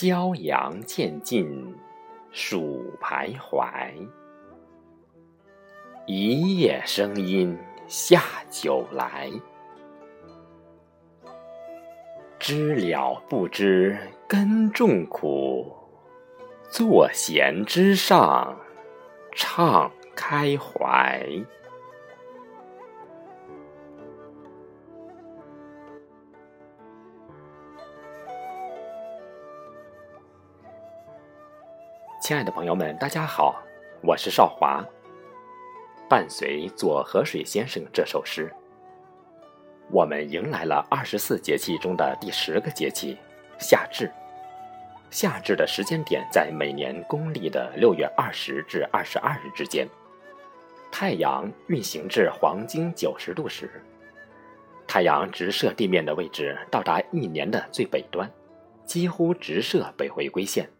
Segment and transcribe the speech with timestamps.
[0.00, 1.76] 骄阳渐近
[2.32, 3.92] 暑徘徊。
[6.06, 7.54] 一夜声音
[7.86, 9.30] 下酒来，
[12.38, 13.94] 知了不知
[14.26, 15.70] 耕种苦，
[16.70, 18.58] 坐闲枝上
[19.32, 21.28] 唱开怀。
[32.30, 33.60] 亲爱的朋友们，大家好，
[34.04, 34.80] 我是少华。
[36.08, 38.48] 伴随左河水先生这首诗，
[39.90, 43.18] 我们迎来了二十四节气中的第十个节气——
[43.58, 44.08] 夏至。
[45.10, 49.84] 夏至的时间点在每年公历的六月二十至二十二日之间。
[50.92, 53.68] 太阳运行至黄经九十度时，
[54.86, 58.30] 太阳直射地面的位置到达一年的最北端，
[58.84, 60.70] 几乎直射北回归线。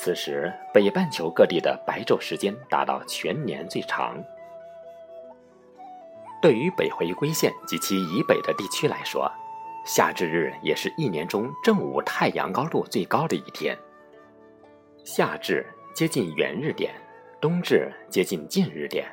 [0.00, 4.16] 此时，北半球各地的白昼时间达到全年最长。
[6.40, 9.28] 对于北回归线及其以北的地区来说，
[9.84, 13.76] 夏至日也是一年中正午太阳高度最高的一天。
[15.02, 16.94] 夏至接近元日点，
[17.40, 19.04] 冬至接近近日点。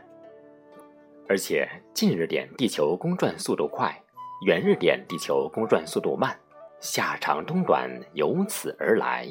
[1.27, 3.99] 而且，近日点地球公转速度快，
[4.45, 6.37] 元日点地球公转速度慢，
[6.79, 9.27] 夏长冬短由此而来。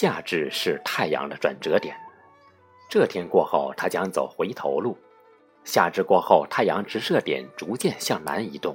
[0.00, 1.94] 夏至是太阳的转折点，
[2.88, 4.96] 这天过后，它将走回头路。
[5.62, 8.74] 夏至过后，太阳直射点逐渐向南移动，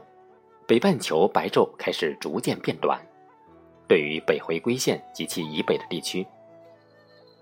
[0.67, 3.01] 北半球白昼开始逐渐变短。
[3.87, 6.27] 对于北回归线及其以北的地区，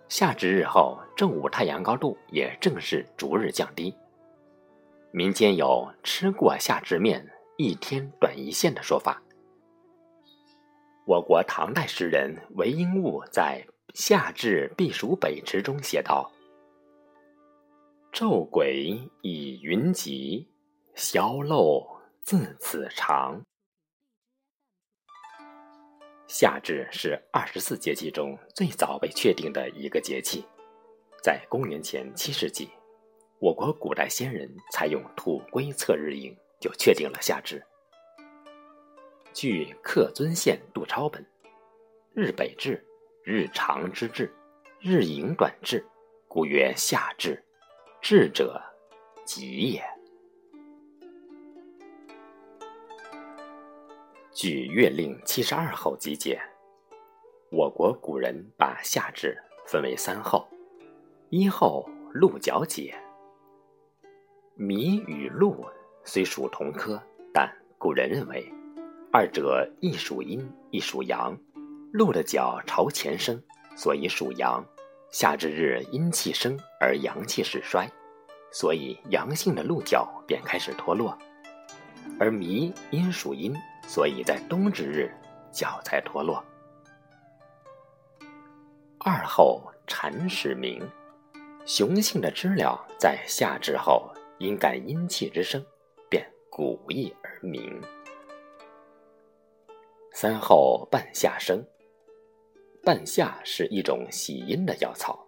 [0.07, 3.93] 夏至日后正午太阳高度也正式逐日降低。
[5.11, 9.21] 民间有“吃过夏至面，一天短一线”的说法。
[11.05, 13.61] 我国唐代诗人韦应物在
[13.93, 16.31] 《夏至避暑北池》中写道
[18.11, 20.47] ：“昼鬼以云集，
[20.95, 21.85] 宵漏
[22.21, 23.43] 自此长。”
[26.27, 30.43] 夏至是二十四节气中最早被确定的一个节气，
[31.21, 32.67] 在公元前七世纪，
[33.37, 37.63] 我国古代先人采用土龟测日影，就确定了夏至。
[39.31, 41.23] 据《客遵县杜超本》，
[42.15, 42.83] 日北至，
[43.25, 44.29] 日长之至，
[44.81, 45.85] 日影短至，
[46.27, 47.41] 故曰夏至。
[48.01, 48.61] 至者，
[49.23, 49.81] 吉也。
[54.33, 56.41] 据《月令七十二候集解，
[57.49, 60.45] 我国古人把夏至分为三候：
[61.29, 62.93] 一候鹿角解。
[64.57, 65.65] 麋与鹿
[66.03, 67.01] 虽属同科，
[67.33, 68.51] 但古人认为。
[69.13, 71.37] 二者一属阴，一属阳。
[71.93, 73.39] 鹿的角朝前生，
[73.75, 74.65] 所以属阳。
[75.11, 77.87] 夏至日阴气生而阳气始衰，
[78.51, 81.15] 所以阳性的鹿角便开始脱落。
[82.19, 83.53] 而麋因属阴，
[83.87, 85.13] 所以在冬至日
[85.51, 86.43] 角才脱落。
[88.97, 90.81] 二后蝉始鸣，
[91.63, 95.63] 雄性的知了在夏至后因感阴气之生，
[96.09, 97.79] 便鼓翼而鸣。
[100.11, 101.63] 三后半夏生，
[102.85, 105.25] 半夏是一种喜阴的药草，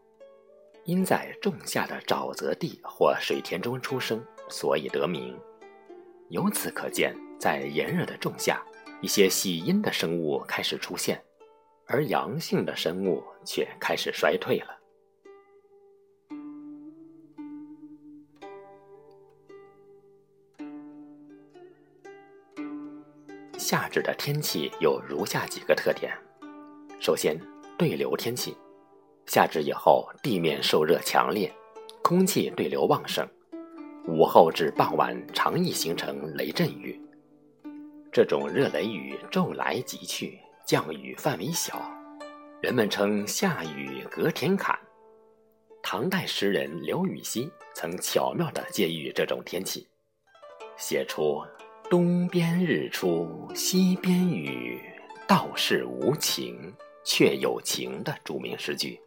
[0.84, 5.40] 因在仲夏的沼泽地或水田中出生，所以得名。
[6.28, 8.62] 由此可见，在炎热的仲夏，
[9.00, 11.24] 一些喜阴的生物开始出现，
[11.86, 14.78] 而阳性的生物却开始衰退了。
[23.58, 26.14] 夏至的天气有如下几个特点：
[27.00, 27.40] 首先，
[27.78, 28.56] 对流天气。
[29.28, 31.52] 夏至以后，地面受热强烈，
[32.04, 33.28] 空气对流旺盛，
[34.08, 37.00] 午后至傍晚常易形成雷阵雨。
[38.12, 41.82] 这种热雷雨骤来急去，降雨范围小，
[42.62, 44.78] 人们称夏雨隔田坎。
[45.84, 49.88] 唐代诗人刘禹锡曾巧妙地借喻这种天气，
[50.78, 51.44] 写出。
[51.88, 54.82] 东边日出西边雨，
[55.28, 56.74] 道是无晴
[57.06, 59.00] 却有情的著名诗句。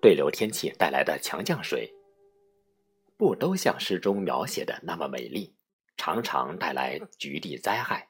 [0.00, 1.92] 对流天气带来的强降水，
[3.16, 5.54] 不都像诗中描写的那么美丽，
[5.96, 8.08] 常常带来局地灾害。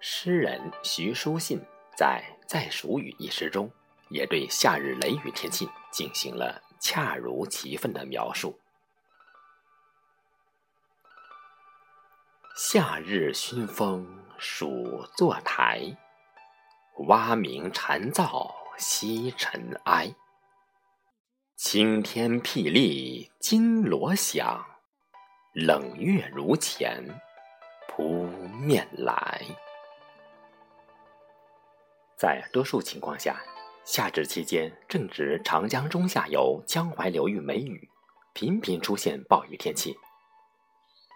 [0.00, 1.58] 诗人徐书信
[1.96, 3.70] 在《在蜀语》一诗中，
[4.10, 8.58] 也对夏日雷雨天气进行了恰如其分的描述。
[12.56, 14.06] 夏日熏风
[14.38, 15.94] 暑坐台，
[16.98, 20.14] 蛙鸣蝉噪西尘埃。
[21.56, 24.64] 青天霹雳金锣响，
[25.52, 27.20] 冷月如前
[27.88, 28.26] 扑
[28.60, 29.42] 面来。
[32.16, 33.42] 在多数情况下，
[33.84, 37.88] 夏至期间正值长江中下游江淮流域梅雨，
[38.32, 39.96] 频频出现暴雨天气。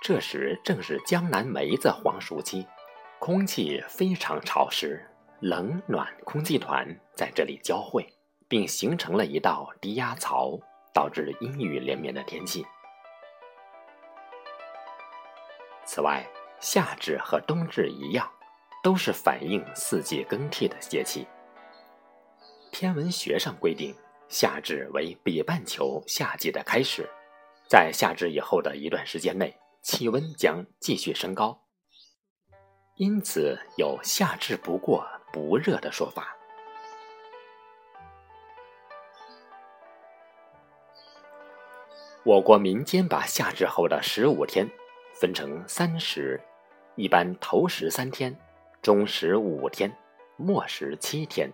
[0.03, 2.67] 这时正是江南梅子黄熟期，
[3.19, 5.05] 空气非常潮湿，
[5.41, 8.07] 冷暖空气团在这里交汇，
[8.49, 10.59] 并形成了一道低压槽，
[10.93, 12.67] 导致阴雨连绵的天气。
[15.85, 16.29] 此外，
[16.61, 18.31] 夏至和冬至一样，
[18.83, 21.27] 都是反映四季更替的节气。
[22.71, 23.95] 天文学上规定，
[24.29, 27.09] 夏至为北半球夏季的开始，
[27.69, 29.57] 在夏至以后的一段时间内。
[29.81, 31.63] 气温将继续升高，
[32.97, 36.35] 因此有“夏至不过不热”的说法。
[42.25, 44.69] 我国民间把夏至后的十五天
[45.15, 46.39] 分成三十，
[46.95, 48.37] 一般头十三天，
[48.83, 49.91] 中十五天，
[50.37, 51.51] 末十七天。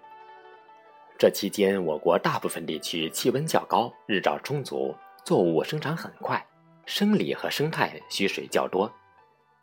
[1.16, 4.92] 这期间，我国大部分地区气温较高，日照充足，
[5.24, 6.44] 作物生长很快。
[6.86, 8.92] 生理和生态需水较多，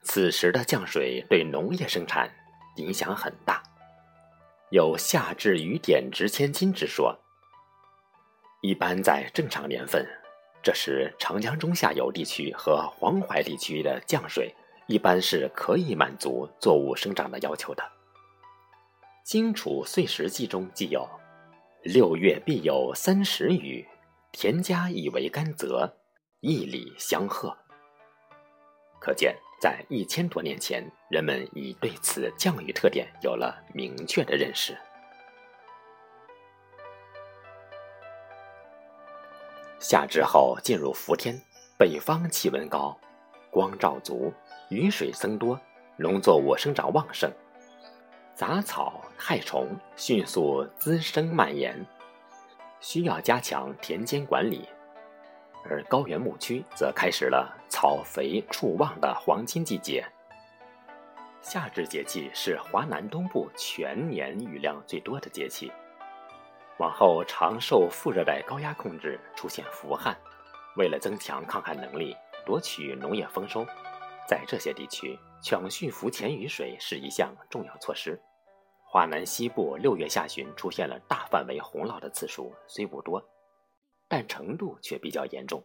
[0.02, 2.34] 此时的降水对农业生产
[2.78, 3.62] 影响很大，
[4.72, 7.18] 有“夏至雨点值千金”之说。
[8.62, 10.06] 一般在正常年份，
[10.64, 14.54] 这时长江中下游地区和黄淮地区的降水
[14.88, 17.84] 一般是可以满足作物生长的要求的。
[19.26, 21.08] 荆楚岁时记中记有
[21.84, 23.86] ：“六月必有三十雨，
[24.32, 25.98] 田家以为甘泽。”
[26.40, 27.56] 一里相贺，
[29.00, 34.76] 可见在一千多年前，人们已对此降雨特点有了明确的认识。
[39.80, 41.40] 夏至后进入伏天，
[41.78, 43.00] 北方气温高，
[43.52, 44.34] 光照足，
[44.70, 45.62] 雨水增多，
[45.96, 47.32] 农作物生长旺盛，
[48.34, 51.86] 杂草害虫迅速滋生蔓延，
[52.80, 54.68] 需要加强田间管理。
[55.64, 60.06] 而高原牧区则开始了草肥畜旺的黄金季节。
[61.42, 65.72] 夏至节气是华南东部全年雨量最多的节气。
[66.78, 70.18] 往后常受副热带高压控制，出现伏旱。
[70.78, 72.16] 为了增强抗旱能力，
[72.46, 73.66] 夺取农业丰收，
[74.28, 78.20] 在这些地区抢蓄伏前雨水是一项重要措施。
[78.84, 83.24] 华南西部六月下旬出现了大范围洪涝的次数虽不多。
[84.14, 85.64] 但程度却比较严重，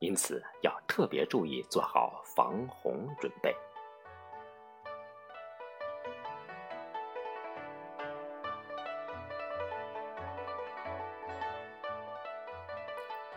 [0.00, 3.54] 因此要特别注意做好防洪准备。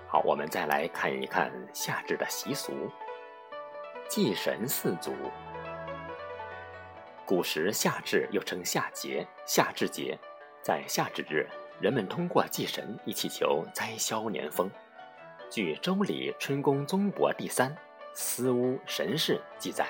[0.08, 2.74] 好，我们再来看一看夏至的习俗。
[4.08, 5.14] 祭神四祖。
[7.24, 10.18] 古时夏至又称夏节、夏至节，
[10.64, 11.48] 在夏至日。
[11.80, 14.70] 人们通过祭神以祈求灾消年丰。
[15.50, 17.72] 据《周礼·春宫宗伯第三·
[18.14, 19.88] 司屋神事》记载：“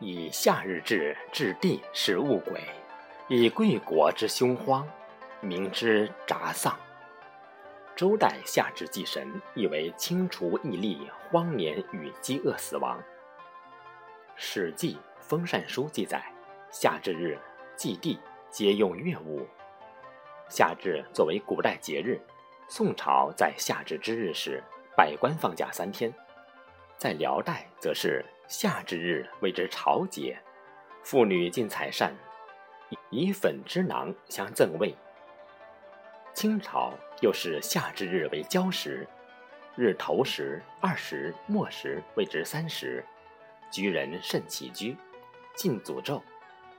[0.00, 2.62] 以夏日至，至地是物鬼，
[3.28, 4.88] 以贵国之凶荒，
[5.40, 6.74] 名之札丧。”
[7.94, 12.98] 周代夏至祭神，意为清除疫力、荒年与饥饿死亡。
[14.34, 16.22] 《史记·封禅书》记载
[16.72, 17.38] ：“夏至日
[17.76, 18.18] 祭地，
[18.50, 19.46] 皆用乐舞。”
[20.48, 22.18] 夏至作为古代节日，
[22.68, 24.62] 宋朝在夏至之日时，
[24.96, 26.10] 百官放假三天；
[26.96, 30.38] 在辽代则是夏至日谓之朝节，
[31.02, 32.14] 妇女进采扇，
[33.10, 34.94] 以粉之囊相赠位。
[36.32, 39.06] 清朝又是夏至日为交时，
[39.76, 43.04] 日头时、二时、末时谓之三时，
[43.70, 44.96] 居人慎起居，
[45.54, 46.22] 禁诅咒，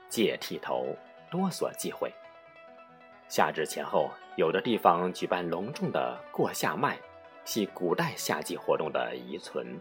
[0.08, 0.96] 戒剃头，
[1.30, 2.12] 多所忌讳。
[3.30, 6.98] 夏至前后，有的地方举办隆重的过夏麦，
[7.44, 9.80] 系古代夏季活动的遗存。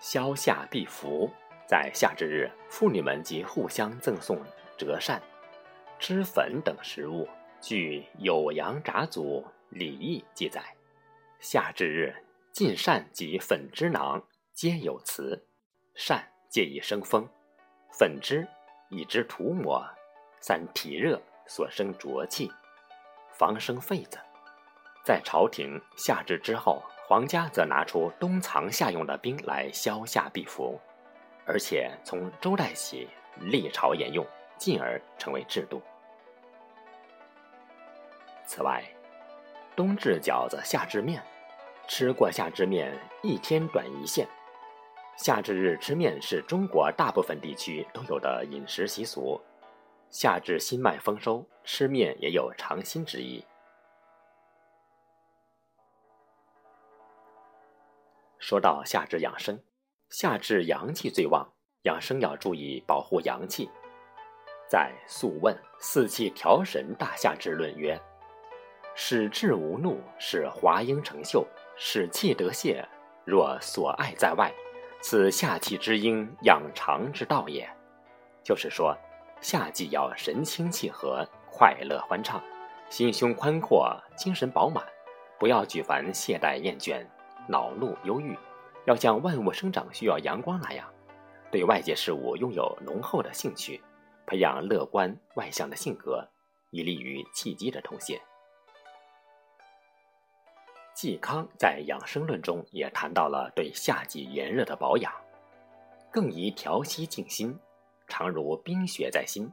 [0.00, 1.30] 消夏避伏，
[1.66, 4.40] 在夏至日，妇女们即互相赠送
[4.78, 5.20] 折扇、
[5.98, 7.28] 脂粉等食物。
[7.60, 10.62] 据《酉阳杂祖礼义》记载，
[11.38, 12.14] 夏至日
[12.50, 15.46] 进扇及粉脂囊皆有词，
[15.94, 17.28] 扇借以生风，
[17.92, 18.48] 粉脂
[18.88, 19.84] 以之涂抹，
[20.40, 21.20] 散体热。
[21.48, 22.52] 所生浊气，
[23.32, 24.18] 防生痱子。
[25.02, 30.78] 在朝廷夏至之后，皇家则拿出冬藏夏用的冰来消夏避伏，
[31.46, 33.08] 而且从周代起
[33.40, 34.24] 历朝沿用，
[34.58, 35.82] 进而成为制度。
[38.44, 38.84] 此外，
[39.74, 41.22] 冬至饺子，夏至面，
[41.86, 44.28] 吃过夏至面，一天短一线。
[45.16, 49.40] 夏至日吃面是中国大部分地区都有的饮食习俗。
[50.10, 53.44] 夏至心脉丰收，吃面也有尝新之意。
[58.38, 59.60] 说到夏至养生，
[60.10, 61.46] 夏至阳气最旺，
[61.82, 63.68] 养生要注意保护阳气。
[64.68, 68.00] 在《素问·四气调神大夏至论》曰。
[69.00, 71.46] 使志无怒，使华英成秀，
[71.76, 72.84] 使气得泄。
[73.24, 74.52] 若所爱在外，
[75.00, 77.70] 此夏气之应养长之道也。
[78.42, 78.96] 就是说，
[79.40, 82.42] 夏季要神清气和，快乐欢畅，
[82.90, 84.84] 心胸宽阔，精神饱满，
[85.38, 87.06] 不要举凡懈怠厌倦、
[87.48, 88.36] 恼怒忧郁，
[88.84, 90.92] 要像万物生长需要阳光那样，
[91.50, 93.80] 对外界事物拥有浓厚的兴趣，
[94.26, 96.28] 培养乐观外向的性格，
[96.70, 98.20] 以利于气机的通泄。
[100.96, 105.12] 嵇康在养生论中也谈到了对夏季炎热的保养，
[106.10, 107.56] 更宜调息静心，
[108.08, 109.50] 常如冰雪在心。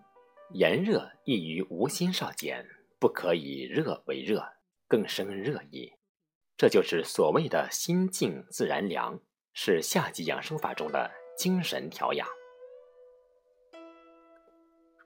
[0.51, 2.65] 炎热易于无心少减，
[2.99, 4.43] 不可以热为热，
[4.87, 5.91] 更生热意。
[6.55, 9.19] 这就是所谓的心静自然凉，
[9.53, 12.27] 是夏季养生法中的精神调养。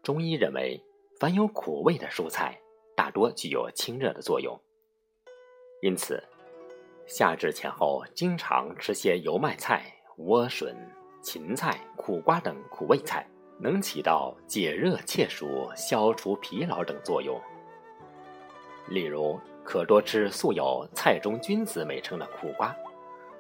[0.03, 0.84] 中医认为，
[1.20, 2.60] 凡有苦味的蔬菜，
[2.96, 4.60] 大多具有清热的作用。
[5.82, 6.22] 因此，
[7.08, 10.75] 夏至前后经常吃些油麦菜、莴笋、
[11.22, 13.28] 芹菜、苦瓜等苦味菜，
[13.59, 17.39] 能起到解热切暑、消除疲劳等作用。
[18.87, 22.75] 例如，可多吃素有“菜中君子”美称的苦瓜。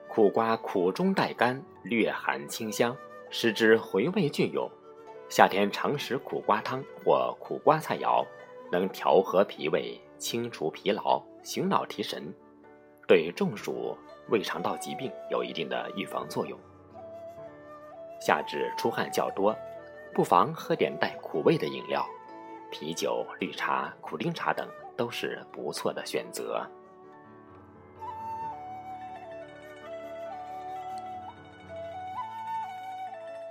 [0.07, 2.95] 苦瓜苦中带甘，略含清香，
[3.29, 4.69] 使之回味隽永。
[5.29, 8.25] 夏天常食苦瓜汤或苦瓜菜肴，
[8.71, 11.23] 能调和脾胃，清除疲劳。
[11.41, 12.33] 醒脑提神，
[13.07, 13.97] 对中暑、
[14.27, 16.59] 胃肠道疾病有一定的预防作用。
[18.19, 19.55] 夏至出汗较多，
[20.19, 22.05] 不妨喝点带苦味的饮料，
[22.69, 26.61] 啤酒、绿茶、苦丁茶等都是不错的选择。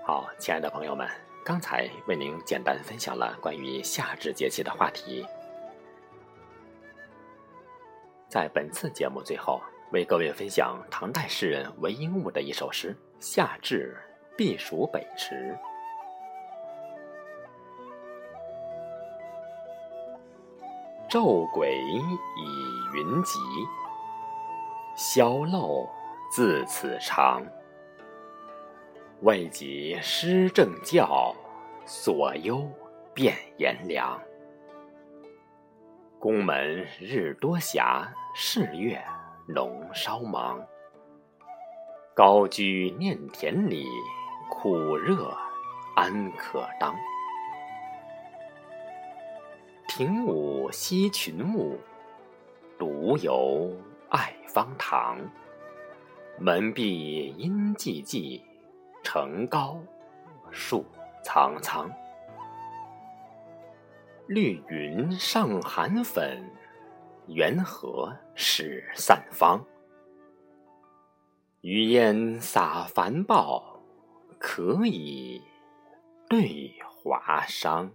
[0.04, 1.08] 好，亲爱的朋友们，
[1.42, 5.26] 刚才为您简单分享了关于夏至节气的话题。
[8.28, 13.96] 在本次节目最后，为各位分享唐代诗人韦应物的一首诗《夏至
[14.36, 15.56] 避暑北池》。
[21.08, 22.02] 昼鬼已
[22.94, 23.38] 云集，
[24.94, 25.88] 宵漏
[26.30, 27.42] 自此长。
[29.22, 31.34] 未及师正教，
[31.86, 32.70] 所忧
[33.14, 34.20] 变炎凉。
[36.18, 39.02] 宫门日多暇，士月
[39.46, 40.62] 浓稍忙。
[42.14, 43.86] 高居念田里，
[44.50, 45.34] 苦热
[45.96, 46.94] 安可当？
[49.98, 51.76] 庭午惜群物，
[52.78, 53.68] 独游
[54.10, 55.18] 爱芳堂。
[56.38, 58.40] 门闭阴寂寂，
[59.02, 59.82] 城高
[60.52, 60.86] 树
[61.24, 61.90] 苍苍。
[64.28, 66.48] 绿云上寒粉，
[67.26, 69.66] 缘何始散芳？
[71.62, 73.80] 余烟洒繁报，
[74.38, 75.42] 可以
[76.28, 77.90] 对华商。